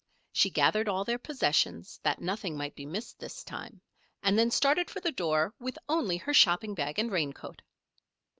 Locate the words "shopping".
6.33-6.73